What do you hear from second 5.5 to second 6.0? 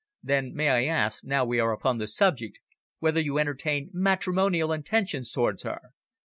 her?"